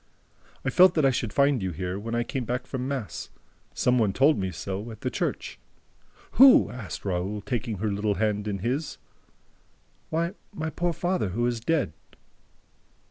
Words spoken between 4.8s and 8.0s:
at the church." "Who?" asked Raoul, taking her